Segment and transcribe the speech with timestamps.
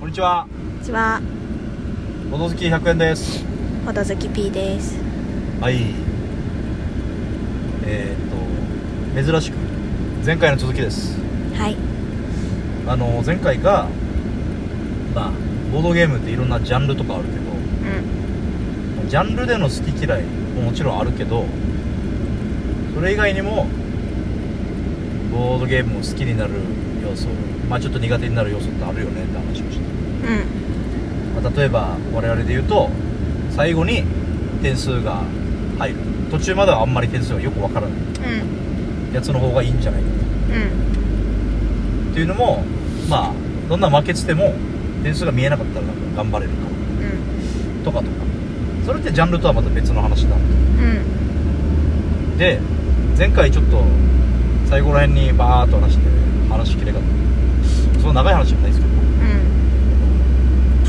[0.00, 1.20] こんにちはこんにちは、
[2.30, 3.44] ほどずき100円です
[3.84, 4.98] ほどずき P です。
[5.60, 5.94] はい
[7.84, 9.56] えー、っと珍しく
[10.24, 11.18] 前回の続きです
[11.54, 11.76] はい。
[12.86, 13.88] あの前回が
[15.14, 15.32] まあ
[15.70, 17.36] ボードゲームっていろんなジャンルとかあるけど
[19.02, 19.08] うん。
[19.08, 21.44] ジャンルでの好き嫌いももちろんあるけど
[22.94, 23.66] それ以外にも
[25.30, 26.52] ボードゲームを好きになる
[27.02, 27.28] 要素
[27.68, 29.89] まあちょっと苦手になる要素ってあるよねって話をして、
[30.22, 31.42] うん。
[31.42, 32.90] まあ、例えば我々で言うと
[33.50, 34.04] 最後に
[34.62, 35.22] 点数が
[35.78, 35.96] 入る
[36.30, 37.98] 途中まではあんまり点数がよくわからない
[39.10, 39.14] うん。
[39.14, 40.08] やつの方がいいんじゃないか
[40.52, 42.10] うん。
[42.12, 42.62] っていうのも
[43.08, 43.32] まあ
[43.68, 44.52] どんな負けてても
[45.02, 47.78] 点数が見えなかったらなんか頑張れるかうん。
[47.78, 48.10] らとかとか
[48.86, 52.38] それってジャンルとはまた別の話なんうん。
[52.38, 52.60] で
[53.18, 53.82] 前回ちょっと
[54.68, 56.04] 最後ら辺にバーっと話して
[56.48, 58.89] 話しきれなかったその長い話じゃないですけどうん。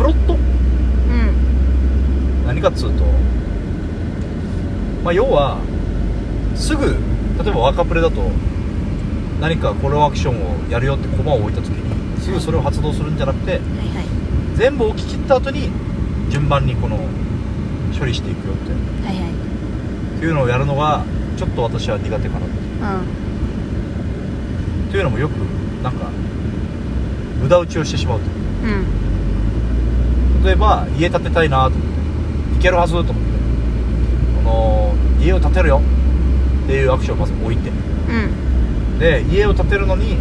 [0.00, 0.32] プロット？
[0.32, 0.40] うん。
[2.46, 3.04] 何かっつうと
[5.04, 5.58] まあ要は
[6.56, 6.96] すぐ
[7.42, 8.30] 例えばワーカープレだと
[9.42, 13.66] 何かコロアクションをやるよってコマを置いた時にすぐそれを発動するんじゃなくてはいは
[14.00, 14.06] い。
[14.56, 15.68] 全部置き切った後に
[16.30, 16.96] 順番にこの
[17.98, 18.72] 処理していくよって
[19.06, 19.32] はいはい。
[20.16, 21.04] っていうのをやるのが
[21.36, 22.60] ちょっと私は苦手かなってう
[24.88, 24.90] ん。
[24.90, 25.32] というのもよく
[25.82, 26.08] なんか
[27.42, 28.24] 無駄打ちをしてしまうと
[28.64, 28.99] うん。
[30.44, 31.80] 例えば家建てたいなと思っ
[32.52, 33.20] ていけるはずと思って
[34.36, 35.80] この家を建てるよ
[36.64, 38.98] っていうアクションをまず置いてうん。
[38.98, 40.16] で家を建てるのに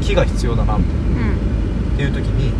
[0.00, 1.94] 木が必要だなみたいなうん。
[1.94, 2.52] っていう時に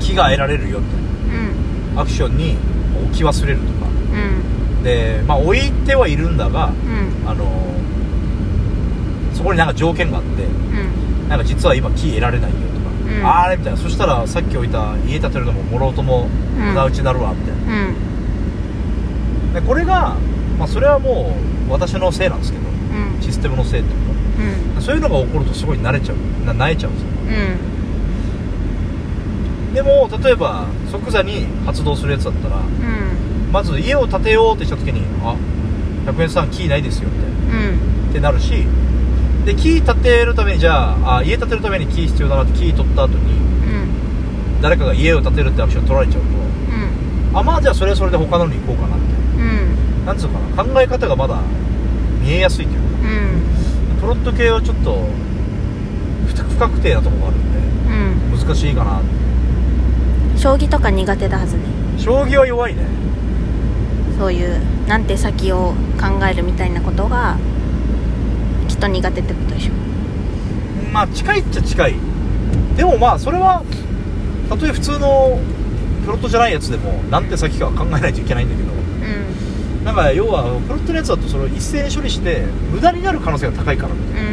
[0.00, 1.94] 木が得られるよみたいうん。
[1.96, 2.56] なアクションに
[3.08, 3.70] 置き忘れるとか
[4.78, 4.82] うん。
[4.82, 7.28] でまあ置いてはいるんだがうん。
[7.28, 7.44] あの
[9.34, 11.28] そこになんか条件があってうん。
[11.28, 12.56] なんか実は今木得られないよ
[13.18, 19.54] うんあれみたいなそしたらさっき置いた家建てるのももろうとも無駄打ちになるわみたいな、うん。
[19.54, 20.16] でこれが、
[20.58, 21.36] まあ、それはも
[21.68, 23.22] う私のせいなんですけどうん。
[23.22, 23.98] システムのせいっていう
[24.68, 24.74] うん。
[24.74, 26.16] かそういうのが起こるとすごい慣れちゃう
[26.46, 27.08] な慣れちゃうんですよ
[29.68, 29.74] うん。
[29.74, 33.52] でも例えば即座に発動するやつだったらうん。
[33.52, 35.36] まず家を建てようってした時に「あ
[36.06, 38.10] 100円さんキーないですよ」みたいなうん。
[38.10, 38.66] ってなるし
[39.44, 44.60] でキー建てるためにじゃああ家建てるためにキー必要だなってキー取った後にうん。
[44.62, 47.38] 誰かが家を建てるってアクション取られちゃうとうん。
[47.38, 49.04] あまあじゃあそれはそれで他のに行こうかなって
[49.38, 49.42] う
[50.02, 50.06] ん。
[50.06, 51.40] なんつうかな考え方がまだ
[52.22, 52.86] 見えやすいというか
[53.92, 54.00] うん。
[54.00, 55.06] プロット系はちょっと
[56.28, 57.40] 不不確定なところがあるん
[58.30, 58.38] うん。
[58.38, 59.00] で難しいかな
[60.36, 61.62] 将棋とか苦手だはずね。
[61.98, 62.82] 将棋は弱いね
[64.18, 67.36] そういうなんて先を考えるみたいなことが
[68.74, 69.72] きっと苦手ってことでしょ？
[70.92, 71.94] まあ近いっちゃ近い。
[72.76, 73.62] でもまあそれは
[74.48, 75.38] たとえ普通の
[76.04, 78.72] プロットじゃないやつでもなんて先かは考えないといけないんだけど。
[78.72, 78.74] う
[79.82, 79.84] ん。
[79.84, 82.42] なんか要はプロットのやつだとそれを一斉に処理して
[82.72, 84.28] 無駄になる可能性が高いからみたいな。
[84.28, 84.32] う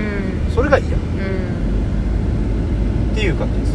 [0.50, 0.52] ん。
[0.56, 0.90] それが嫌。
[0.90, 0.96] っう
[3.14, 3.74] んていう感じです。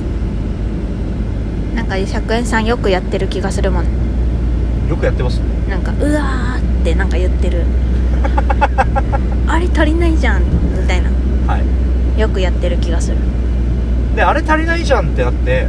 [1.76, 3.84] なんか100円さんよくやってる気がするもん。
[4.88, 5.38] よくやってます。
[5.38, 7.64] ねなんかうわーってなんか言ってる
[9.48, 11.10] あれ足りないじゃんみたいな。
[11.46, 12.20] はい。
[12.20, 13.16] よくやってる気がする。
[14.14, 15.66] であれ足りないじゃんってなって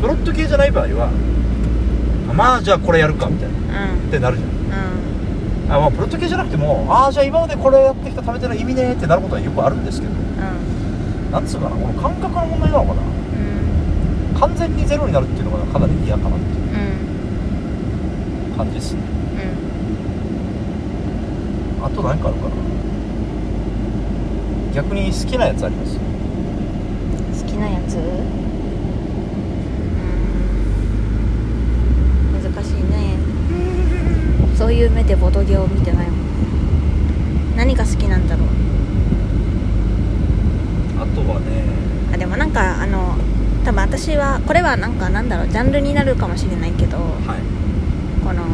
[0.00, 1.08] プロット系じゃない場合は
[2.34, 3.54] まあじゃあこれやるかみたいな。
[3.92, 4.08] うん。
[4.08, 4.50] ってなるじゃん。
[4.50, 4.52] う
[5.68, 5.72] ん。
[5.72, 10.12] あまあプロット系じゃなくてもああじゃあ今までこれやってきた食べてる意味ねーってなることはよくあるんですけど。
[10.12, 10.16] う
[11.28, 11.32] ん。
[11.32, 13.02] なんつうかなこの感覚の問題なのかな。
[13.02, 13.04] う
[14.36, 14.40] ん。
[14.40, 16.50] 完全にゼロになるっていうのがかなり嫌かなってうん。
[18.50, 19.00] いう感じですね。
[19.60, 19.65] うん
[21.86, 22.54] あと何かあるかな？
[24.74, 25.98] 逆に好きなやつあります？
[27.44, 27.94] 好きなやつ？
[27.94, 27.98] う
[32.36, 32.42] ん。
[32.42, 33.16] 難しいね。
[34.56, 36.16] そういう目でボドゲを見てないもん。
[37.56, 38.48] 何が好きなんだろう？
[41.00, 41.62] あとはね。
[42.12, 43.16] あでもなんかあの
[43.64, 45.48] 多分私はこれはなんかなんだろう？
[45.48, 47.04] ジャンルになるかもしれないけどは
[47.38, 47.40] い。
[48.24, 48.44] この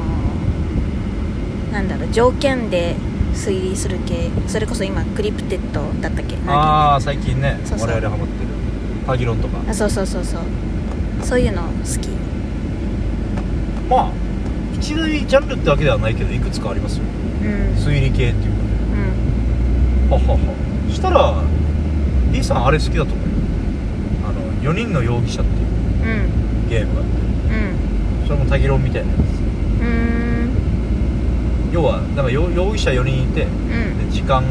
[1.73, 2.11] なんだろう？
[2.13, 2.95] 条件で
[3.35, 4.31] 推理する系。
[4.47, 6.37] それこそ今クリプテッドだったっけ？
[6.47, 7.59] ああ最近ね。
[7.65, 7.89] そうそう。
[7.89, 8.49] 我々ハマってる。
[9.07, 9.59] パギロンとか。
[9.69, 10.41] あそうそうそうそう。
[11.23, 11.69] そういうの好
[12.01, 12.09] き。
[13.89, 14.11] まあ
[14.75, 17.05] 一大ジャンルってわけではないけどいくつかありますよ。
[17.43, 17.49] うん。
[17.77, 18.69] 推理系っていうかね。
[20.07, 20.11] うん。
[20.11, 20.39] ははは。
[20.93, 21.35] したら
[22.33, 23.23] B さんあれ好きだと思うよ。
[24.29, 25.67] あの4人の容疑者っていう
[26.05, 26.69] うん。
[26.69, 27.13] ゲームがあって。
[27.55, 28.27] うん。
[28.27, 29.21] それもタギロンみたいなやつ
[31.73, 33.99] 要はなんか容容疑者4人いてうん。
[34.07, 34.45] で時間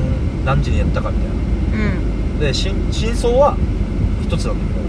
[0.44, 1.34] 何時にやったかみたいな。
[1.86, 2.40] うん。
[2.40, 3.56] で真真相は
[4.24, 4.80] 1一つなんだけど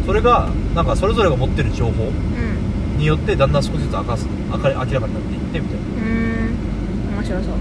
[0.00, 0.02] う。
[0.02, 0.06] ん。
[0.06, 2.98] それがなんかそれぞれが持ってる情報うん。
[2.98, 5.84] によってだんだん少しずつ明かす明かり明らかになっていってみたいな。
[5.84, 6.50] うー
[7.12, 7.16] ん。
[7.16, 7.54] 面白そう。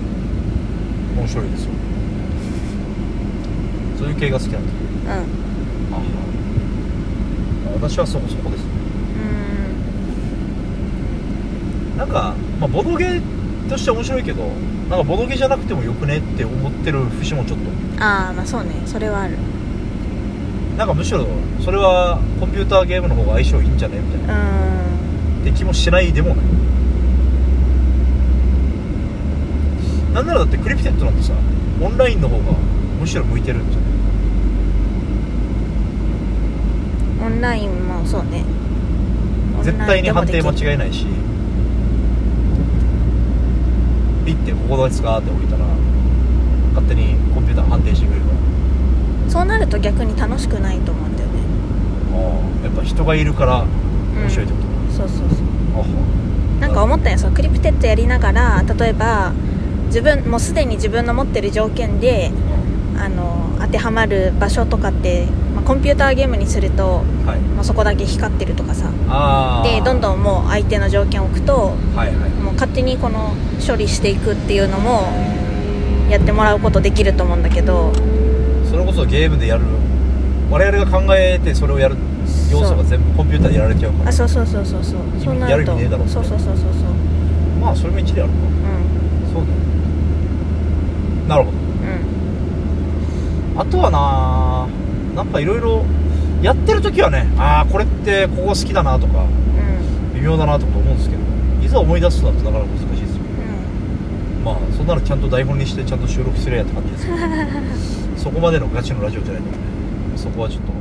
[1.19, 1.71] 面白いですよ。
[3.99, 4.77] そういう系が好きなんですう
[7.77, 7.81] ん。
[7.81, 8.63] 私はそこそこです。
[11.95, 13.21] ーなんか、まあ、ボドゲ
[13.69, 14.43] として面白いけど
[14.89, 17.65] なんかボドゲじゃなくてもよくねって思ってる節もちょっと。
[17.99, 18.69] んああまあそうね。
[18.85, 19.37] それはある。
[20.77, 21.25] なんかむしろ
[21.63, 24.35] それはコンピューターゲームの方が相性いいんじゃねみたいうな
[25.41, 26.45] って気もしないでもない。
[30.13, 31.33] なんならだってクリプテッドなんてさ
[31.81, 32.43] オンラインの方が
[32.99, 33.85] むしろ向いてるんじゃな
[37.27, 37.33] い？
[37.33, 38.43] オンラインもそうね。
[39.63, 41.05] 絶対に判定間い違えないし
[44.25, 45.65] ピッてここですかって置いたら
[46.73, 49.31] 勝手にコンピューター判定してくれるから。
[49.31, 51.35] そうなると逆に楽しくないと思うんだよね。
[52.13, 52.17] あ
[52.63, 53.65] あやっぱ人がいるから
[54.15, 55.29] 面白いってこと、そうそうそう。
[55.75, 55.85] あは。
[56.59, 59.33] なんか思ったよそうクリプテッドやりながら例えば
[59.87, 62.31] 自分もうすでに自分の持ってる条件で
[62.97, 67.39] あの当てはまる場所とかって、まあ、コンピューターゲームにすると、はい。
[67.39, 68.89] まあ、そこだけ光ってるとかさ。
[69.09, 72.29] あどんんどんもう相手の条件を置くとはいはい。
[72.31, 73.33] もう勝手にこの
[73.65, 75.07] 処理していくっていうのも
[76.09, 77.91] やってもらうことできると思うんだけど
[78.69, 79.63] それこそゲームでやる。
[80.49, 81.95] 我々が考えてそれをやる。
[82.51, 84.09] 要素が全部コンピューターでやられちゃうから。
[84.09, 85.01] あそうそうそうそうそう。
[85.23, 85.55] そうると。
[85.57, 86.13] る意味ねえだろって。
[86.13, 86.71] そうそうそうそうそう。
[87.59, 89.33] まあそれも一理あるかうん。
[89.33, 89.53] そうだね
[91.27, 91.57] なるほど。
[91.57, 91.61] う
[93.57, 93.61] ん。
[93.61, 93.89] あとは
[95.15, 95.83] ななんかいろいろ
[96.41, 99.25] やってる時はねああこれってここ好きだなとか
[100.25, 101.21] 妙だなとか思うんですけど
[101.63, 103.21] いざ思い出すとなるとなかなか難しいですよ
[104.43, 107.17] まあそんなのちゃんと台本にしてちゃんと収録すりゃやって感じですけど
[108.17, 109.63] そこまでのガチのラジオじゃないので、ね、
[110.15, 110.71] そこはちょっと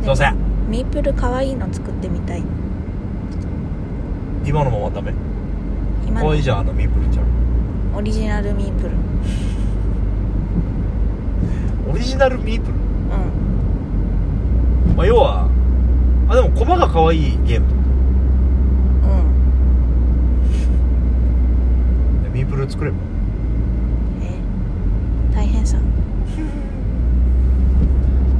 [0.00, 0.32] すいません。
[0.32, 2.42] うんミープル可愛いの作ってみたい。
[4.44, 5.14] 今のままダメ？
[6.06, 6.26] 今の。
[6.26, 7.24] 可愛いじゃんあのミープルちゃん。
[7.96, 8.90] オリジナルミープル。
[11.90, 12.74] オリジナルミープル？
[12.74, 12.76] う
[14.92, 14.96] ん。
[14.96, 15.48] まあ要は
[16.28, 17.70] あでもコマが可愛いゲームう
[22.68, 22.96] 作れば。
[24.22, 25.76] え大変さ。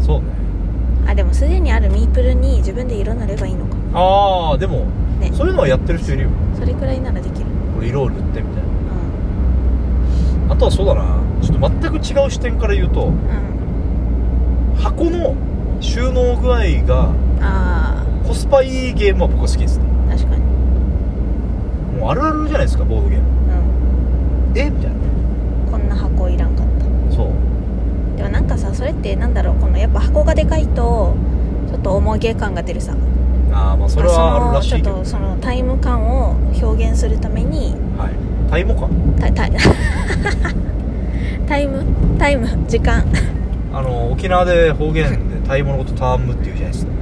[0.01, 0.27] そうね。
[1.07, 3.77] あでもすでにあるミープルに自分で色塗ればいいのか。
[3.95, 4.87] ああでも、
[5.21, 5.31] ね。
[5.33, 6.29] そういうのはやってる人いるよ。
[6.59, 7.47] それくらいならできる。
[7.75, 8.69] これ色を塗ってみたいな。
[10.47, 10.53] うん。
[10.53, 11.05] あとはそうだな。
[11.41, 13.15] ちょっと全く違う視点から言うとうん。
[14.77, 15.35] 箱の
[15.81, 17.11] 収納具合が
[17.41, 19.85] あコスパいいゲームは僕は好きですね。
[20.09, 20.43] あ確かに。
[22.01, 23.25] もうあるあるじゃないですかボードゲーム。
[23.33, 23.38] うん
[24.55, 24.71] え？
[24.71, 24.97] みたいな。
[25.71, 26.67] こんな箱いらんかっ
[27.11, 27.17] た。
[27.17, 27.29] そう。
[28.17, 31.15] でもなんかさそれってなんだろうこのやっぱ箱がでかいと
[31.69, 32.95] ちょっと重げ感が出るさ。
[33.53, 38.13] ああまあそれはあるらしいちょっとそのタイム感を表現するためにはい。
[38.51, 38.89] タイモか？
[39.21, 39.53] タタイ
[41.49, 41.85] タイム？
[42.19, 42.47] タイム？
[42.69, 43.05] 時間？
[43.73, 46.93] あの沖縄で方言でタイモのことタームっていうじゃないですか。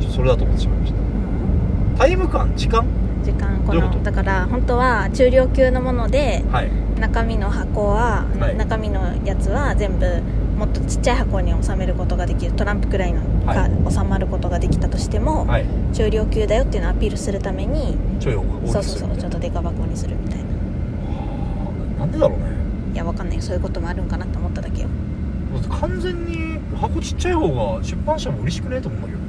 [0.00, 0.10] うん。
[0.12, 0.98] それだと思ってしまいました。
[1.98, 2.52] タイム感？
[2.56, 2.84] 時間？
[3.24, 6.70] 時間このだから本当は中量級のものではい。
[7.00, 8.56] 中身の箱は、はい。
[8.56, 10.22] 中身のやつは全部
[10.58, 12.52] もっとちっちゃい箱に収めることができる。
[12.52, 15.66] トランプくらいのはが収まることができたとしても、はい。
[15.94, 18.34] 中量級だよっていうのをアピールするためにちょい
[18.70, 20.44] そうそうそうちょっとデカ箱にするみたいな。
[22.00, 22.44] なんでだろうね。
[22.92, 24.88] いやわかんないそういうこともあるんかなって思っただけよ。
[25.54, 28.76] だって完全に箱ちっちゃい方が出版社も嬉しくね？
[28.76, 29.20] えと思うんだけど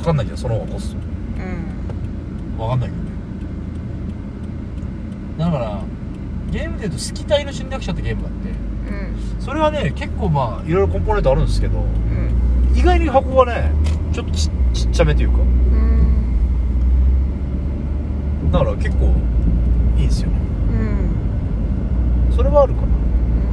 [0.00, 0.96] かかんないじゃんその方がコス
[1.44, 2.56] うん。
[2.56, 3.02] トわかんないけど。
[3.02, 3.10] ね
[5.38, 5.80] だから
[6.50, 9.40] ゲームでいうと「スキタイの侵略者」ってゲームがあってうん。
[9.42, 13.72] それはね結構まあいろいろコンポーネントあるんですけどうん意外に箱がね
[14.12, 15.42] ちょっとちちっちゃめというかう
[18.48, 19.14] んだから結構
[19.96, 20.36] いいですよね。
[22.28, 22.36] うん。
[22.36, 22.86] それはあるかな。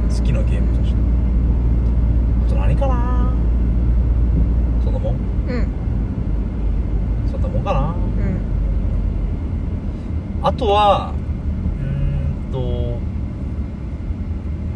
[0.04, 0.14] うん。
[0.14, 0.96] 好きなゲームとして。
[2.46, 3.32] あと何かな。
[4.84, 5.14] そんなもん。
[5.14, 5.20] うん。
[5.48, 5.79] そ
[7.40, 7.80] んなもんかな。
[7.80, 7.94] うん
[10.42, 11.12] あとは
[11.78, 12.98] うーんと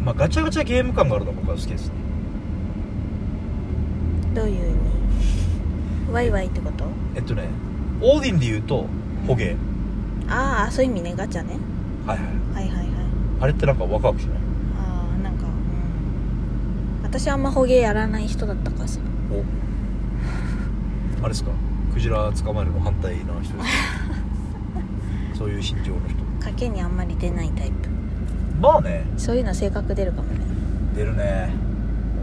[0.03, 1.93] まあガチャガチャゲーム感があるのが僕は好きですね。
[4.35, 6.13] どういう意味？
[6.13, 6.85] ワイワイってこと？
[7.15, 7.47] えっとね
[7.99, 8.85] オーディンで言うと
[9.25, 9.55] 捕鯨。
[10.29, 11.15] ああそういう意味ね。
[11.17, 11.57] ガチャね。
[12.05, 12.27] はいはい。
[12.27, 12.87] はいはいはい。
[13.41, 14.37] あれってなんかワクワクしない？
[14.77, 17.03] ああなんかうん。
[17.03, 18.99] 私あんま捕鯨やらない人だったからさ。
[19.31, 19.43] お。
[21.23, 21.49] あれですか？
[21.95, 23.53] クジラ捕まえるの反対な人です。
[23.53, 23.63] か
[25.33, 26.49] そういう心情の人。
[26.51, 27.87] 賭けにあんまり出ないタイプ。
[28.61, 29.05] まあね。
[29.15, 30.41] そういうの性格出るかもね。
[30.93, 31.51] 出るね。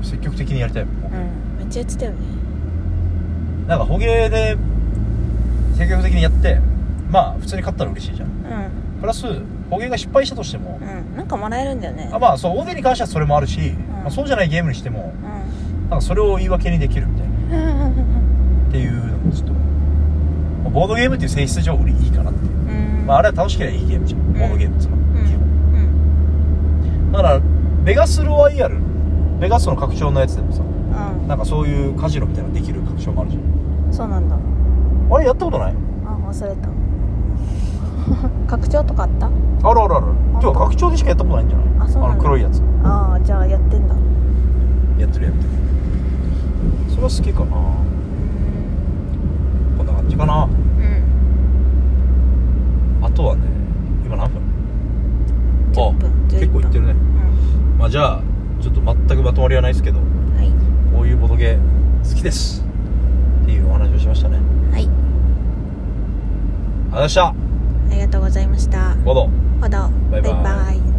[0.02, 0.85] 積極的にやりたい。
[0.85, 0.95] もん。
[0.97, 2.17] もううんめっちゃやってたよね。
[3.67, 4.59] なんか捕鯨で
[5.75, 6.61] 積極的にやって
[7.11, 8.29] まあ普通に勝ったら嬉しいじゃん。
[8.29, 9.00] うん。
[9.00, 9.23] プラス
[9.71, 11.17] 捕鯨が失敗したとしても、うん。
[11.17, 12.11] なんかもらえるんだよね。
[12.12, 13.73] あまあそう大手に関してはそれもあるし、ん。
[14.02, 15.88] まあ、そうじゃないゲームにしてもうん。
[15.88, 17.88] なんかそれを言い訳にできるみたいな。
[18.69, 19.12] っていう
[20.73, 22.52] ボードゲームっていう性質上俺いいかなっていう、
[23.00, 23.07] うん。
[23.07, 25.02] まあ、あれは楽しければいいゲームじゃん、ボードゲームっつうのは。
[25.02, 25.26] うん。
[25.26, 25.38] 基本。
[25.38, 25.41] う
[27.09, 27.41] んだから
[27.85, 28.79] ベガスロワイヤル
[29.41, 31.29] ベガスの拡張のやつでもさうん。
[31.29, 33.43] なんかそういうカジノみたいなのできる拡張もあるじゃん。
[33.93, 34.37] そうなんだ。
[35.14, 35.75] あれやったことない？
[36.07, 36.69] あ忘れた。
[38.49, 39.26] 拡張とかあった？
[39.26, 39.31] あ
[39.75, 40.07] るあるある。
[40.41, 41.67] てか拡張でしかやったことないんじゃない？
[41.81, 42.17] あそうなんだ。
[42.17, 42.62] の黒いやつ。
[42.85, 43.95] ああじゃあやってんだ。
[44.99, 45.49] やってるやってる。
[46.88, 47.50] それは好きかな。
[49.76, 50.49] こんな感じかなう
[53.03, 53.43] んあとはね
[54.07, 54.40] 今何分
[55.73, 56.99] 10分あ11結構いってるねうん
[57.79, 58.23] まあじゃあ
[58.63, 60.05] ちょっと全くまとまりはないですけどは
[60.43, 60.49] い。
[60.95, 61.59] こういうボドゲ
[62.09, 62.65] 好きです。
[63.43, 64.39] っていうお話をしましたね。
[64.73, 64.89] はい。
[67.91, 68.93] ありがとうございました。
[68.93, 69.99] ありがとうございました。
[70.11, 70.31] バイバイ。
[70.31, 70.92] バイバイ